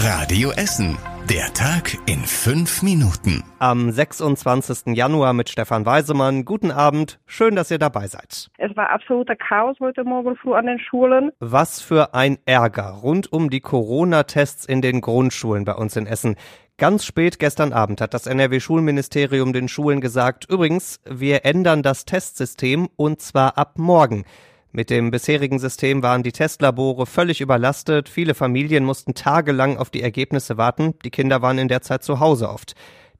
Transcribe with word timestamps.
Radio 0.00 0.52
Essen. 0.52 0.96
Der 1.28 1.52
Tag 1.54 1.98
in 2.06 2.20
fünf 2.20 2.84
Minuten. 2.84 3.42
Am 3.58 3.90
26. 3.90 4.96
Januar 4.96 5.32
mit 5.32 5.48
Stefan 5.48 5.86
Weisemann. 5.86 6.44
Guten 6.44 6.70
Abend. 6.70 7.18
Schön, 7.26 7.56
dass 7.56 7.72
ihr 7.72 7.80
dabei 7.80 8.06
seid. 8.06 8.48
Es 8.58 8.76
war 8.76 8.90
absoluter 8.90 9.34
Chaos 9.34 9.76
heute 9.80 10.04
Morgen 10.04 10.36
früh 10.36 10.54
an 10.54 10.66
den 10.66 10.78
Schulen. 10.78 11.32
Was 11.40 11.80
für 11.80 12.14
ein 12.14 12.38
Ärger 12.46 12.90
rund 12.90 13.32
um 13.32 13.50
die 13.50 13.60
Corona-Tests 13.60 14.66
in 14.66 14.82
den 14.82 15.00
Grundschulen 15.00 15.64
bei 15.64 15.74
uns 15.74 15.96
in 15.96 16.06
Essen. 16.06 16.36
Ganz 16.76 17.04
spät 17.04 17.40
gestern 17.40 17.72
Abend 17.72 18.00
hat 18.00 18.14
das 18.14 18.28
NRW-Schulministerium 18.28 19.52
den 19.52 19.66
Schulen 19.66 20.00
gesagt, 20.00 20.46
übrigens, 20.48 21.00
wir 21.06 21.44
ändern 21.44 21.82
das 21.82 22.04
Testsystem 22.04 22.88
und 22.94 23.20
zwar 23.20 23.58
ab 23.58 23.78
morgen. 23.78 24.24
Mit 24.70 24.90
dem 24.90 25.10
bisherigen 25.10 25.58
System 25.58 26.02
waren 26.02 26.22
die 26.22 26.32
Testlabore 26.32 27.06
völlig 27.06 27.40
überlastet, 27.40 28.08
viele 28.08 28.34
Familien 28.34 28.84
mussten 28.84 29.14
tagelang 29.14 29.78
auf 29.78 29.88
die 29.88 30.02
Ergebnisse 30.02 30.58
warten, 30.58 30.94
die 31.04 31.10
Kinder 31.10 31.40
waren 31.40 31.58
in 31.58 31.68
der 31.68 31.80
Zeit 31.80 32.02
zu 32.02 32.20
Hause 32.20 32.50
oft. 32.50 32.74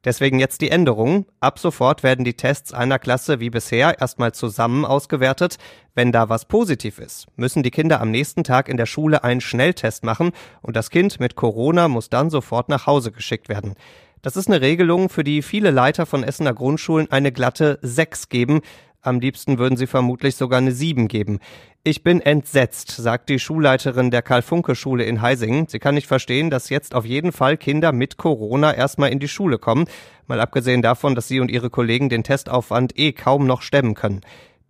Deswegen 0.04 0.38
jetzt 0.38 0.60
die 0.60 0.70
Änderung. 0.70 1.26
Ab 1.40 1.58
sofort 1.58 2.02
werden 2.02 2.24
die 2.24 2.34
Tests 2.34 2.72
einer 2.72 3.00
Klasse 3.00 3.40
wie 3.40 3.50
bisher 3.50 3.98
erstmal 4.00 4.32
zusammen 4.32 4.84
ausgewertet. 4.84 5.56
Wenn 5.94 6.12
da 6.12 6.28
was 6.28 6.44
positiv 6.44 6.98
ist, 7.00 7.26
müssen 7.36 7.64
die 7.64 7.72
Kinder 7.72 8.00
am 8.00 8.10
nächsten 8.10 8.44
Tag 8.44 8.68
in 8.68 8.76
der 8.76 8.86
Schule 8.86 9.24
einen 9.24 9.40
Schnelltest 9.40 10.04
machen 10.04 10.30
und 10.62 10.76
das 10.76 10.90
Kind 10.90 11.18
mit 11.18 11.34
Corona 11.34 11.88
muss 11.88 12.10
dann 12.10 12.30
sofort 12.30 12.68
nach 12.68 12.86
Hause 12.86 13.10
geschickt 13.10 13.48
werden. 13.48 13.74
Das 14.22 14.36
ist 14.36 14.48
eine 14.48 14.60
Regelung, 14.60 15.08
für 15.08 15.24
die 15.24 15.42
viele 15.42 15.70
Leiter 15.70 16.04
von 16.04 16.24
Essener 16.24 16.54
Grundschulen 16.54 17.10
eine 17.10 17.30
glatte 17.30 17.78
6 17.82 18.28
geben. 18.28 18.60
Am 19.00 19.20
liebsten 19.20 19.58
würden 19.58 19.76
sie 19.76 19.86
vermutlich 19.86 20.34
sogar 20.34 20.58
eine 20.58 20.72
7 20.72 21.06
geben. 21.06 21.38
Ich 21.84 22.02
bin 22.02 22.20
entsetzt, 22.20 22.90
sagt 22.90 23.28
die 23.28 23.38
Schulleiterin 23.38 24.10
der 24.10 24.22
Karl-Funke-Schule 24.22 25.04
in 25.04 25.22
Heisingen. 25.22 25.68
Sie 25.68 25.78
kann 25.78 25.94
nicht 25.94 26.08
verstehen, 26.08 26.50
dass 26.50 26.68
jetzt 26.68 26.94
auf 26.94 27.04
jeden 27.04 27.30
Fall 27.30 27.56
Kinder 27.56 27.92
mit 27.92 28.16
Corona 28.16 28.74
erstmal 28.74 29.10
in 29.10 29.20
die 29.20 29.28
Schule 29.28 29.58
kommen. 29.58 29.86
Mal 30.26 30.40
abgesehen 30.40 30.82
davon, 30.82 31.14
dass 31.14 31.28
sie 31.28 31.38
und 31.38 31.50
ihre 31.50 31.70
Kollegen 31.70 32.08
den 32.08 32.24
Testaufwand 32.24 32.98
eh 32.98 33.12
kaum 33.12 33.46
noch 33.46 33.62
stemmen 33.62 33.94
können. 33.94 34.20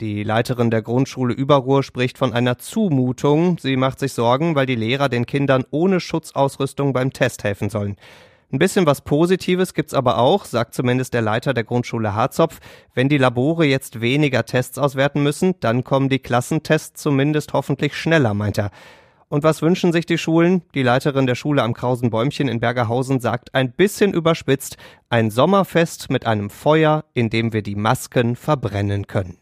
Die 0.01 0.23
Leiterin 0.23 0.71
der 0.71 0.83
Grundschule 0.83 1.35
Überruhr 1.35 1.83
spricht 1.83 2.19
von 2.19 2.33
einer 2.33 2.59
Zumutung. 2.59 3.59
Sie 3.59 3.77
macht 3.77 3.99
sich 3.99 4.13
Sorgen, 4.13 4.55
weil 4.55 4.67
die 4.67 4.77
Lehrer 4.77 5.09
den 5.09 5.27
Kindern 5.27 5.65
ohne 5.71 5.99
Schutzausrüstung 5.99 6.93
beim 6.93 7.13
Test 7.13 7.43
helfen 7.43 7.71
sollen. 7.71 7.97
Ein 8.51 8.59
bisschen 8.59 8.87
was 8.87 9.03
Positives 9.03 9.75
gibt's 9.75 9.93
aber 9.93 10.17
auch, 10.17 10.47
sagt 10.47 10.73
zumindest 10.73 11.13
der 11.13 11.21
Leiter 11.21 11.53
der 11.53 11.65
Grundschule 11.65 12.15
Harzopf. 12.15 12.61
Wenn 12.95 13.11
die 13.11 13.19
Labore 13.19 13.67
jetzt 13.67 14.01
weniger 14.01 14.47
Tests 14.47 14.79
auswerten 14.79 15.23
müssen, 15.23 15.55
dann 15.61 15.85
kommen 15.85 16.09
die 16.09 16.19
Klassentests 16.19 17.03
zumindest 17.03 17.53
hoffentlich 17.53 17.95
schneller, 17.95 18.33
meint 18.33 18.57
er. 18.57 18.71
Und 19.29 19.43
was 19.43 19.61
wünschen 19.61 19.93
sich 19.93 20.07
die 20.07 20.17
Schulen? 20.17 20.63
Die 20.75 20.83
Leiterin 20.83 21.27
der 21.27 21.35
Schule 21.35 21.63
am 21.63 21.75
Krausenbäumchen 21.75 22.49
in 22.49 22.61
Bergerhausen 22.61 23.21
sagt 23.21 23.55
ein 23.55 23.71
bisschen 23.71 24.15
überspitzt, 24.15 24.79
ein 25.11 25.31
Sommerfest 25.31 26.09
mit 26.09 26.25
einem 26.25 26.49
Feuer, 26.49 27.05
in 27.13 27.29
dem 27.29 27.53
wir 27.53 27.61
die 27.61 27.77
Masken 27.77 28.35
verbrennen 28.35 29.07
können. 29.07 29.37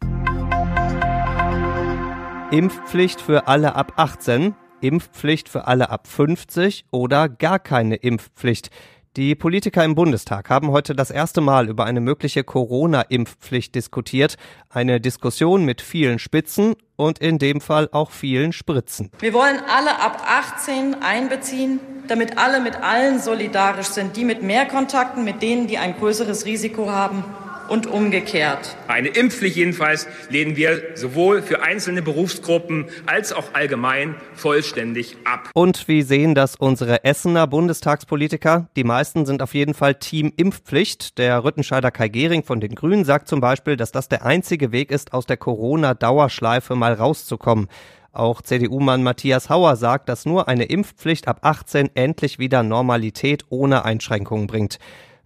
Impfpflicht 2.50 3.20
für 3.20 3.46
alle 3.46 3.76
ab 3.76 3.92
18, 3.94 4.56
Impfpflicht 4.80 5.48
für 5.48 5.68
alle 5.68 5.90
ab 5.90 6.08
50 6.08 6.86
oder 6.90 7.28
gar 7.28 7.60
keine 7.60 7.94
Impfpflicht. 7.96 8.70
Die 9.16 9.34
Politiker 9.34 9.82
im 9.82 9.94
Bundestag 9.94 10.50
haben 10.50 10.72
heute 10.72 10.94
das 10.94 11.10
erste 11.10 11.40
Mal 11.40 11.70
über 11.70 11.86
eine 11.86 12.02
mögliche 12.02 12.44
Corona-Impfpflicht 12.44 13.74
diskutiert. 13.74 14.36
Eine 14.68 15.00
Diskussion 15.00 15.64
mit 15.64 15.80
vielen 15.80 16.18
Spitzen 16.18 16.74
und 16.96 17.18
in 17.18 17.38
dem 17.38 17.62
Fall 17.62 17.88
auch 17.92 18.10
vielen 18.10 18.52
Spritzen. 18.52 19.10
Wir 19.18 19.32
wollen 19.32 19.58
alle 19.74 20.02
ab 20.02 20.22
18 20.28 20.96
einbeziehen, 21.02 21.80
damit 22.08 22.36
alle 22.36 22.60
mit 22.60 22.76
allen 22.76 23.18
solidarisch 23.18 23.86
sind, 23.86 24.18
die 24.18 24.24
mit 24.26 24.42
mehr 24.42 24.66
Kontakten, 24.66 25.24
mit 25.24 25.40
denen, 25.40 25.66
die 25.66 25.78
ein 25.78 25.96
größeres 25.96 26.44
Risiko 26.44 26.90
haben 26.90 27.24
und 27.68 27.86
umgekehrt. 27.86 28.76
Eine 28.88 29.08
Impfpflicht 29.08 29.56
jedenfalls 29.56 30.06
lehnen 30.30 30.56
wir 30.56 30.82
sowohl 30.94 31.42
für 31.42 31.62
einzelne 31.62 32.02
Berufsgruppen 32.02 32.86
als 33.06 33.32
auch 33.32 33.54
allgemein 33.54 34.14
vollständig 34.34 35.16
ab. 35.24 35.50
Und 35.54 35.88
wie 35.88 36.02
sehen 36.02 36.34
das 36.34 36.56
unsere 36.56 37.04
Essener 37.04 37.46
Bundestagspolitiker? 37.46 38.68
Die 38.76 38.84
meisten 38.84 39.26
sind 39.26 39.42
auf 39.42 39.54
jeden 39.54 39.74
Fall 39.74 39.94
Team 39.94 40.32
Impfpflicht. 40.36 41.18
Der 41.18 41.44
Rüttenscheider 41.44 41.90
Kai 41.90 42.08
Gehring 42.08 42.42
von 42.42 42.60
den 42.60 42.74
Grünen 42.74 43.04
sagt 43.04 43.28
zum 43.28 43.40
Beispiel, 43.40 43.76
dass 43.76 43.92
das 43.92 44.08
der 44.08 44.24
einzige 44.24 44.72
Weg 44.72 44.90
ist, 44.90 45.12
aus 45.12 45.26
der 45.26 45.36
Corona-Dauerschleife 45.36 46.74
mal 46.74 46.92
rauszukommen. 46.92 47.68
Auch 48.16 48.40
CDU-Mann 48.40 49.02
Matthias 49.02 49.50
Hauer 49.50 49.76
sagt, 49.76 50.08
dass 50.08 50.24
nur 50.24 50.48
eine 50.48 50.64
Impfpflicht 50.64 51.28
ab 51.28 51.40
18 51.42 51.90
endlich 51.94 52.38
wieder 52.38 52.62
Normalität 52.62 53.44
ohne 53.50 53.84
Einschränkungen 53.84 54.46
bringt. 54.46 54.78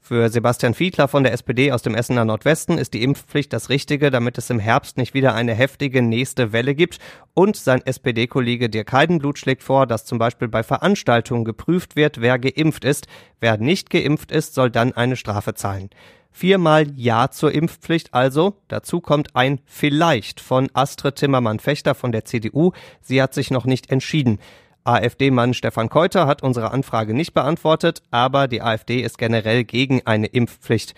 Für 0.03 0.29
Sebastian 0.29 0.75
Fiedler 0.75 1.09
von 1.09 1.23
der 1.23 1.33
SPD 1.33 1.71
aus 1.71 1.83
dem 1.83 1.95
Essener 1.95 2.25
Nordwesten 2.25 2.79
ist 2.79 2.95
die 2.95 3.03
Impfpflicht 3.03 3.53
das 3.53 3.69
Richtige, 3.69 4.11
damit 4.11 4.39
es 4.39 4.51
im 4.51 4.59
Herbst 4.59 4.97
nicht 4.97 5.15
wieder 5.15 5.35
eine 5.35 5.55
heftige 5.55 6.03
nächste 6.03 6.53
Welle 6.53 6.75
gibt. 6.75 6.99
Und 7.35 7.55
sein 7.55 7.85
SPD-Kollege 7.85 8.71
Dirk 8.71 8.93
Heidenblut 8.93 9.39
schlägt 9.39 9.63
vor, 9.63 9.87
dass 9.87 10.07
zum 10.07 10.19
Beispiel 10.19 10.49
bei 10.49 10.63
Veranstaltungen 10.63 11.45
geprüft 11.45 11.95
wird, 11.95 12.21
wer 12.21 12.39
geimpft 12.39 12.85
ist. 12.85 13.07
Wer 13.39 13.59
nicht 13.59 13.91
geimpft 13.91 14.33
ist, 14.33 14.55
soll 14.55 14.71
dann 14.71 14.93
eine 14.95 15.17
Strafe 15.17 15.55
zahlen. 15.55 15.91
Viermal 16.33 16.87
Ja 16.97 17.31
zur 17.31 17.53
Impfpflicht 17.53 18.15
also. 18.15 18.57
Dazu 18.69 19.01
kommt 19.01 19.37
ein 19.37 19.61
Vielleicht 19.67 20.41
von 20.41 20.71
Astrid 20.73 21.17
Timmermann-Fechter 21.17 21.95
von 21.95 22.11
der 22.11 22.25
CDU. 22.25 22.73
Sie 23.01 23.21
hat 23.21 23.35
sich 23.35 23.51
noch 23.51 23.65
nicht 23.65 23.91
entschieden. 23.91 24.39
AfD-Mann 24.95 25.55
Stefan 25.55 25.89
Keuter 25.89 26.27
hat 26.27 26.43
unsere 26.43 26.71
Anfrage 26.73 27.15
nicht 27.15 27.35
beantwortet, 27.35 28.03
aber 28.11 28.49
die 28.49 28.63
AfD 28.63 29.01
ist 29.01 29.19
generell 29.19 29.65
gegen 29.65 30.07
eine 30.07 30.27
Impfpflicht. 30.27 30.95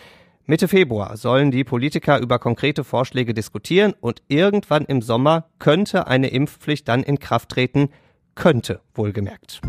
Mitte 0.47 0.67
Februar 0.67 1.17
sollen 1.17 1.51
die 1.51 1.65
Politiker 1.65 2.19
über 2.19 2.39
konkrete 2.39 2.85
Vorschläge 2.85 3.35
diskutieren 3.35 3.95
und 4.01 4.23
irgendwann 4.29 4.85
im 4.85 5.03
Sommer 5.03 5.47
könnte 5.59 6.07
eine 6.07 6.29
Impfpflicht 6.29 6.89
dann 6.89 7.03
in 7.03 7.19
Kraft 7.19 7.51
treten, 7.51 7.91
könnte 8.35 8.81
wohlgemerkt. 8.95 9.61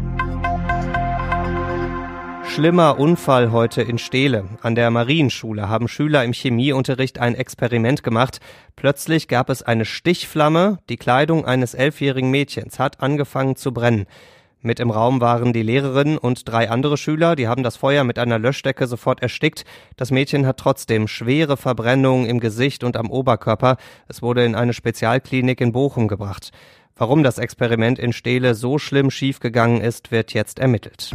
Schlimmer 2.45 2.99
Unfall 2.99 3.51
heute 3.51 3.81
in 3.81 3.97
Steele. 3.97 4.45
An 4.61 4.75
der 4.75 4.91
Marienschule 4.91 5.69
haben 5.69 5.87
Schüler 5.87 6.23
im 6.23 6.33
Chemieunterricht 6.33 7.19
ein 7.19 7.35
Experiment 7.35 8.03
gemacht. 8.03 8.39
Plötzlich 8.75 9.27
gab 9.27 9.49
es 9.49 9.63
eine 9.63 9.85
Stichflamme. 9.85 10.79
Die 10.89 10.97
Kleidung 10.97 11.45
eines 11.45 11.73
elfjährigen 11.73 12.29
Mädchens 12.29 12.77
hat 12.79 13.01
angefangen 13.01 13.55
zu 13.55 13.73
brennen. 13.73 14.05
Mit 14.61 14.79
im 14.79 14.91
Raum 14.91 15.19
waren 15.19 15.51
die 15.51 15.61
Lehrerin 15.61 16.17
und 16.17 16.47
drei 16.47 16.69
andere 16.69 16.95
Schüler, 16.95 17.35
die 17.35 17.49
haben 17.49 17.63
das 17.63 17.75
Feuer 17.75 18.05
mit 18.05 18.17
einer 18.17 18.39
Löschdecke 18.39 18.87
sofort 18.87 19.21
erstickt. 19.21 19.65
Das 19.97 20.09
Mädchen 20.09 20.45
hat 20.45 20.57
trotzdem 20.57 21.09
schwere 21.09 21.57
Verbrennungen 21.57 22.25
im 22.25 22.39
Gesicht 22.39 22.85
und 22.85 22.95
am 22.95 23.11
Oberkörper. 23.11 23.75
Es 24.07 24.21
wurde 24.21 24.45
in 24.45 24.55
eine 24.55 24.71
Spezialklinik 24.71 25.59
in 25.59 25.73
Bochum 25.73 26.07
gebracht. 26.07 26.51
Warum 26.95 27.23
das 27.23 27.39
Experiment 27.39 27.99
in 27.99 28.13
Steele 28.13 28.55
so 28.55 28.77
schlimm 28.77 29.11
schiefgegangen 29.11 29.81
ist, 29.81 30.11
wird 30.11 30.33
jetzt 30.33 30.59
ermittelt. 30.59 31.11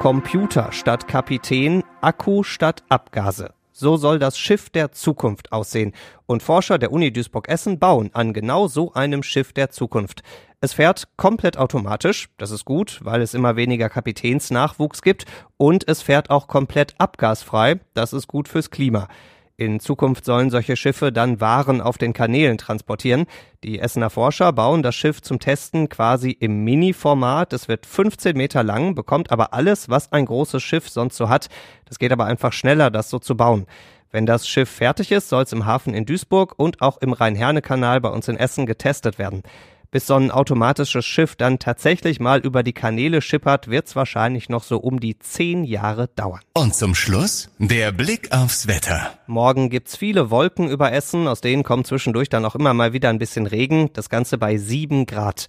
Computer 0.00 0.72
statt 0.72 1.08
Kapitän, 1.08 1.84
Akku 2.00 2.42
statt 2.42 2.82
Abgase. 2.88 3.52
So 3.70 3.98
soll 3.98 4.18
das 4.18 4.38
Schiff 4.38 4.70
der 4.70 4.92
Zukunft 4.92 5.52
aussehen. 5.52 5.92
Und 6.24 6.42
Forscher 6.42 6.78
der 6.78 6.90
Uni 6.90 7.12
Duisburg-Essen 7.12 7.78
bauen 7.78 8.08
an 8.14 8.32
genau 8.32 8.66
so 8.66 8.94
einem 8.94 9.22
Schiff 9.22 9.52
der 9.52 9.68
Zukunft. 9.68 10.22
Es 10.62 10.72
fährt 10.72 11.06
komplett 11.18 11.58
automatisch, 11.58 12.30
das 12.38 12.50
ist 12.50 12.64
gut, 12.64 13.00
weil 13.02 13.20
es 13.20 13.34
immer 13.34 13.56
weniger 13.56 13.90
Kapitänsnachwuchs 13.90 15.02
gibt, 15.02 15.26
und 15.58 15.86
es 15.86 16.00
fährt 16.00 16.30
auch 16.30 16.48
komplett 16.48 16.94
abgasfrei, 16.96 17.80
das 17.92 18.14
ist 18.14 18.26
gut 18.26 18.48
fürs 18.48 18.70
Klima. 18.70 19.06
In 19.60 19.78
Zukunft 19.78 20.24
sollen 20.24 20.48
solche 20.48 20.74
Schiffe 20.74 21.12
dann 21.12 21.38
Waren 21.42 21.82
auf 21.82 21.98
den 21.98 22.14
Kanälen 22.14 22.56
transportieren. 22.56 23.26
Die 23.62 23.78
Essener 23.78 24.08
Forscher 24.08 24.54
bauen 24.54 24.82
das 24.82 24.94
Schiff 24.94 25.20
zum 25.20 25.38
Testen 25.38 25.90
quasi 25.90 26.30
im 26.30 26.64
Mini-Format. 26.64 27.52
Es 27.52 27.68
wird 27.68 27.84
15 27.84 28.34
Meter 28.38 28.62
lang, 28.62 28.94
bekommt 28.94 29.30
aber 29.30 29.52
alles, 29.52 29.90
was 29.90 30.12
ein 30.12 30.24
großes 30.24 30.62
Schiff 30.62 30.88
sonst 30.88 31.18
so 31.18 31.28
hat. 31.28 31.50
Das 31.84 31.98
geht 31.98 32.10
aber 32.10 32.24
einfach 32.24 32.54
schneller, 32.54 32.90
das 32.90 33.10
so 33.10 33.18
zu 33.18 33.36
bauen. 33.36 33.66
Wenn 34.10 34.24
das 34.24 34.48
Schiff 34.48 34.70
fertig 34.70 35.12
ist, 35.12 35.28
soll 35.28 35.42
es 35.42 35.52
im 35.52 35.66
Hafen 35.66 35.92
in 35.92 36.06
Duisburg 36.06 36.54
und 36.56 36.80
auch 36.80 36.96
im 37.02 37.12
Rhein-Herne-Kanal 37.12 38.00
bei 38.00 38.08
uns 38.08 38.28
in 38.28 38.38
Essen 38.38 38.64
getestet 38.64 39.18
werden. 39.18 39.42
Bis 39.92 40.06
so 40.06 40.14
ein 40.14 40.30
automatisches 40.30 41.04
Schiff 41.04 41.34
dann 41.34 41.58
tatsächlich 41.58 42.20
mal 42.20 42.38
über 42.38 42.62
die 42.62 42.72
Kanäle 42.72 43.20
schippert, 43.20 43.66
wird's 43.66 43.96
wahrscheinlich 43.96 44.48
noch 44.48 44.62
so 44.62 44.78
um 44.78 45.00
die 45.00 45.18
zehn 45.18 45.64
Jahre 45.64 46.06
dauern. 46.14 46.40
Und 46.54 46.76
zum 46.76 46.94
Schluss 46.94 47.50
der 47.58 47.90
Blick 47.90 48.30
aufs 48.30 48.68
Wetter. 48.68 49.14
Morgen 49.26 49.68
gibt's 49.68 49.96
viele 49.96 50.30
Wolken 50.30 50.70
über 50.70 50.92
Essen, 50.92 51.26
aus 51.26 51.40
denen 51.40 51.64
kommt 51.64 51.88
zwischendurch 51.88 52.28
dann 52.28 52.44
auch 52.44 52.54
immer 52.54 52.72
mal 52.72 52.92
wieder 52.92 53.08
ein 53.08 53.18
bisschen 53.18 53.46
Regen, 53.46 53.90
das 53.92 54.08
Ganze 54.08 54.38
bei 54.38 54.58
sieben 54.58 55.06
Grad. 55.06 55.48